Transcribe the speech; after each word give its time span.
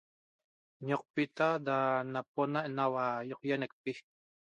Ñoqopita 0.87 1.47
da 1.65 1.77
napona't 2.13 2.69
naua 2.75 3.05
ýaqaýanecpi 3.29 3.91